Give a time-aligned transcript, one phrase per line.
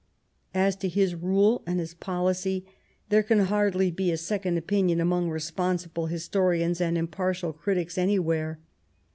[0.55, 2.65] As to his rule and his policy
[3.09, 8.57] there can hardly be a second opinion among responsible historians and impartial critics any where.